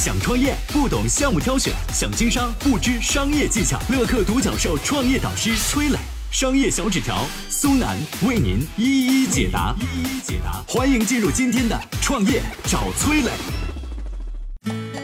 [0.00, 3.78] 想创业不懂项目挑选，想经商不知商业技巧。
[3.90, 5.98] 乐客独角兽创业导师崔磊，
[6.32, 9.74] 商业小纸条苏南为您一一解答。
[9.78, 13.30] 一一解答，欢迎进入今天的创业找崔磊。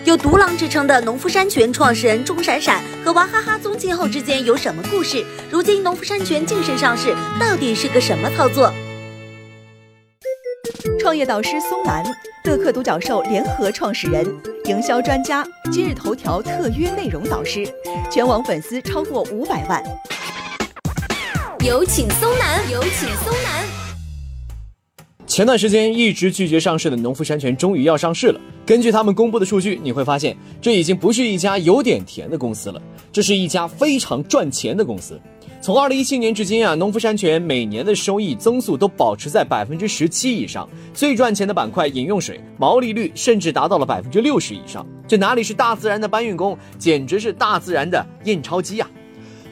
[0.07, 5.23] 有独狼之称的农夫山泉创始人钟闪闪和娃哈哈宗庆后之间有什么故事？
[5.51, 8.73] 如今农夫山泉净身上市，到底是个什么操作？
[11.07, 12.05] 创业导师松南，
[12.43, 14.27] 乐客独角兽联合创始人，
[14.65, 17.65] 营销专家，今日头条特约内容导师，
[18.11, 19.81] 全网粉丝超过五百万。
[21.65, 23.65] 有请松南，有请松南。
[25.29, 28.41] 前段时间一直拒绝上市的农夫山泉终于要上市了。
[28.67, 35.21] 根据他们公布的数据，你会发现这已经不是一家有点甜的公司了，这是一家非常赚钱的公司。
[35.61, 44.87] 从二零一七年至今啊，农夫山泉每年的收益增速都保持在百分之十七以上，最赚钱的板块饮用水毛利率甚至达到了百分之六十以上。
[45.09, 48.89] 这哪里是大自然的搬运工，简直是大自然的印钞机啊！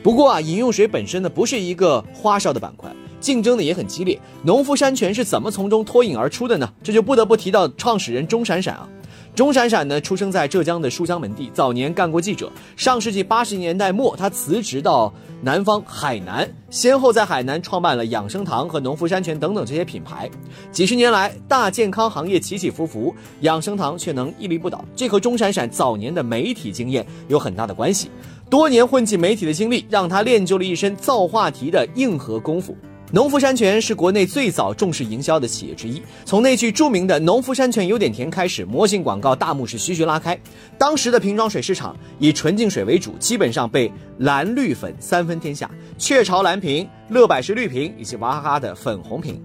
[0.04, 4.20] 不过啊，饮用水本身呢不是一个花哨的板块，竞争呢也很激烈。
[4.44, 6.70] 农夫山泉是怎么从中脱颖而出的呢？
[6.82, 8.88] 这就不得不提到创始人钟闪闪啊。
[9.34, 12.48] 钟闪闪呢，出生在浙江的书香门第，早年干过记者。
[12.76, 20.30] 上世纪八十年代末，他辞职到南方海南，先后在海南创办了养生堂和农夫山泉等等这些品牌。
[20.70, 28.08] 几十年来，大健康行业起起伏伏，养生堂却能屹立不倒，这和钟闪闪早年的媒体经验有很大的关系。
[28.48, 32.76] 多年混迹媒体的经历，让他练就了一身造话题的硬核功夫。
[33.14, 36.02] 农夫山泉是国内最早重视营销的企业之一。
[36.24, 40.36] 从那句著名的“农夫山泉有点甜”开始，魔性广告大幕是徐徐拉开。
[40.76, 49.40] 当时的瓶装水市场以纯净水为主，基本上被蓝绿粉三分天下：雀巢蓝瓶、乐百氏绿瓶以及娃哈哈的粉红瓶。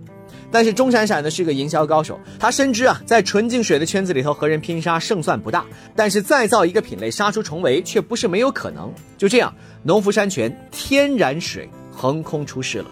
[0.50, 5.64] 但是钟闪闪呢是个营销高手，他深知啊，在纯净水的圈子里头和人拼杀胜算不大。
[5.95, 8.92] 但是再造一个品类杀出重围却不是没有可能。
[9.16, 9.53] 就这样，
[9.84, 12.88] 农夫山泉天然水横空出世了。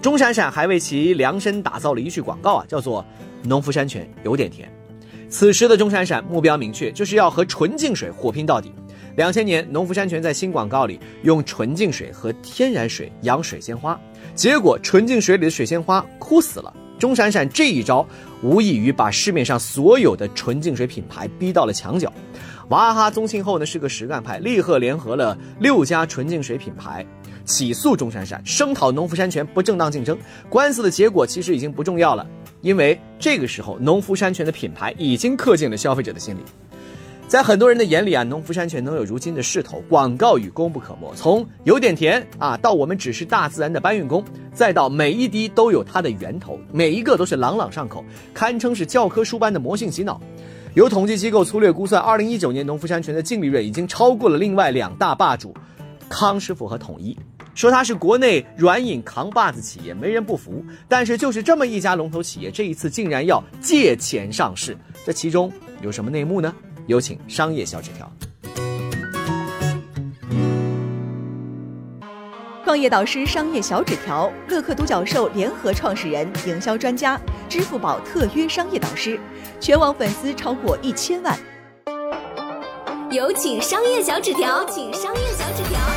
[0.00, 3.04] 钟闪闪还为其量身打造了一句广告啊，叫做
[3.42, 4.70] “农夫山泉有点甜”。
[5.28, 8.72] 此时的钟闪闪目标明确，就是要和纯净水火拼到底。
[9.16, 13.98] 两千年，农夫山泉在新广告里用纯净水和天然水养水仙花，
[14.34, 16.72] 结果纯净水里的水仙花枯死了。
[16.98, 18.06] 钟闪闪这一招
[18.42, 22.12] 无异于把市面上所有的纯净水品牌逼到了墙角。
[22.68, 27.04] 娃哈哈宗庆后呢是个实干派，立刻联合了六家纯净水品牌。
[27.46, 30.18] 起诉钟闪闪，声讨农夫山泉不正当竞争。
[30.50, 32.26] 官司的结果其实已经不重要了，
[32.60, 36.40] 因为这个时候农夫山泉的品牌已经刻进了消费者的心里。
[37.28, 41.12] 在很多人的眼里啊，农夫山泉能有如今的势头，广告语功不可没。
[41.16, 50.20] 从有点甜啊，到我们只是大自然的搬运工，再到每一滴都有它的源头，每一个都是朗朗上口，堪称是教科书般的魔性洗脑。
[50.74, 55.52] 有统计机构粗略估算，二零一九年农夫山泉的净利润已经超过了另外两大霸主，
[56.08, 57.16] 康师傅和统一。
[57.56, 60.62] 说它是国内软饮扛把子企业，没人不服。
[60.86, 65.50] 但是就是这么一家龙头企业，这一次竟然要借钱上市，这其中
[65.80, 66.54] 有什么内幕呢？
[66.86, 68.12] 有请商业小纸条。
[72.62, 77.18] 创业导师商业小纸条，乐客独角兽联合创始人，营销专家，
[77.48, 79.18] 支付宝特约商业导师，
[79.58, 81.34] 全网粉丝超过一千万。
[83.10, 85.95] 有请商业小纸条，请商业小纸条。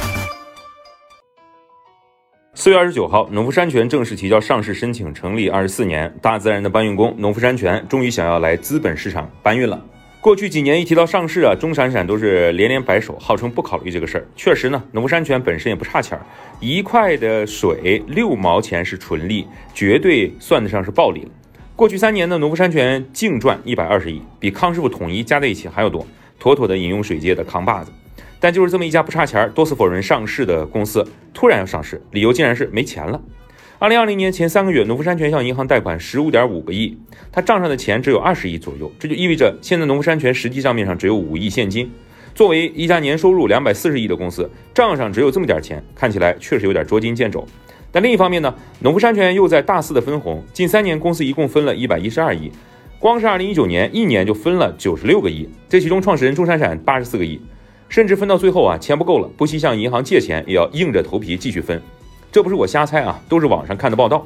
[2.59, 9.81] 四月二十九号，农夫山泉正式提交上市申请，成立二十四年，大自然的搬运工农夫山泉终于想要来资本市场搬运了。
[10.19, 14.27] 过去几年一提到上市啊，钟闪闪都是连连摆手，号称不考虑这个事儿。
[14.35, 16.25] 确实呢，农夫山泉本身也不差钱儿，
[16.59, 21.29] 一块的水六毛钱是纯利，绝对算得上是暴利了。
[21.77, 26.05] 过去三年呢，农夫山泉净赚一百二十亿，比康师傅、统一加在一起还要多，
[26.37, 27.93] 妥妥的饮用水界的扛把子。
[28.39, 33.21] 但就是这么一家不差钱、多次否认上市的公司，突然要上市，理由竟然是没钱了。
[33.77, 36.97] 二零二零年前三个月，农夫山泉向银行贷款十五点五个亿，
[37.31, 41.89] 他账上的钱只有二十亿左右，这就意味着现在农夫山泉实际账面上只有五亿现金。
[42.35, 47.45] 作为一家年收入两百四十亿的公司，账上只有这么点钱，看起来确实有点捉襟见肘。
[47.91, 52.51] 但另一方面呢，农夫山泉又在大肆的分红，近三年公司一共分了一百一十二亿，
[52.99, 57.41] 光是二零一九年一年就分了九十六个亿，这其中创始人钟闪闪八十四个亿。
[57.89, 61.81] 甚至分到最后啊，钱不够了，不惜向银行借钱，也要硬着头皮继续分。
[62.31, 64.25] 这不是我瞎猜啊，都是网上看的报道。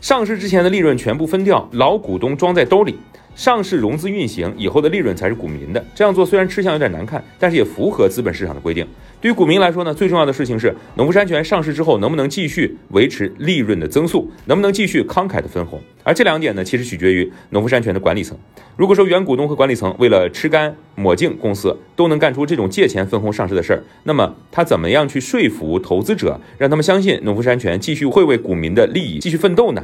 [0.00, 2.96] 上市之前的利润全部分掉，老股东装在兜里。
[3.36, 5.84] 上市融资运行以后的利润才是股民的。
[5.94, 8.84] 这样做虽然吃相有点难看，但是也符合资本市场的规定。
[9.20, 15.80] 对于股民来说呢，最重要的事情是农夫山泉上市之后能不能继续维持利润的增速，能不能继续慷慨的分红。
[16.02, 18.36] 而这两点呢，其实取决于农夫山泉的管理层。
[18.76, 29.82] 如果说原股东和管理层为了吃干抹净公司都能干出这种借钱分红上市的事儿，那么他怎么样去说服投资者，让他们相信农夫山泉继续会为股民的利益继续奋斗呢？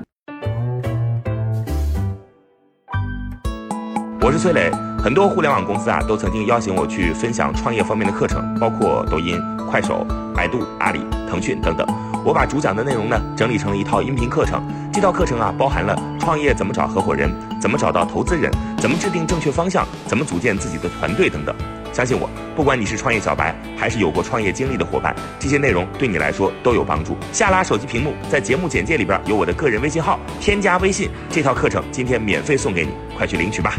[4.25, 4.71] 我是崔磊，
[5.03, 9.37] 很多互联网公司啊都曾经邀请我去分享创业方面的课程，包括抖音、
[9.69, 11.85] 快手、百度、阿里、腾讯等等。
[12.25, 17.29] 我把主讲的内容呢整理成了一套音频课程，这套课程啊包含了创业怎么找合伙人、
[17.61, 18.49] 怎么找到投资人、
[18.79, 21.53] 怎么制定正确方向、怎么组建自己的团队等等。
[21.93, 27.17] 相信我，不管你是创业小白，还是有过创业经历的伙伴，这些内容对你来说都有帮助。
[27.33, 33.75] 下拉手机屏幕，在节目简介里边有我的个人微信号，添加微信，这套课程今天免费送给你，快去领取吧。